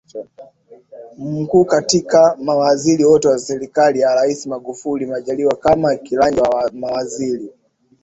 [1.17, 7.51] Mkuu Katika mawaziri wote wa serikali ya Rais Magufuli Majaliwa kama kiranja wa mawaziri